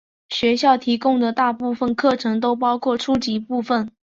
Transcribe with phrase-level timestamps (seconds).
[0.29, 3.91] 学校提供的大部分课程都包括初级部分。